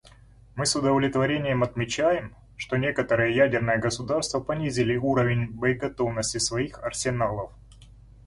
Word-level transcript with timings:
Мы 0.55 0.65
с 0.65 0.75
удовлетворением 0.75 1.61
отмечаем, 1.61 2.35
что 2.57 2.75
некоторые 2.75 3.35
ядерные 3.35 3.77
государства 3.77 4.39
понизили 4.39 4.97
уровень 4.97 5.51
боеготовности 5.51 6.39
своих 6.39 6.81
арсеналов. 6.83 7.51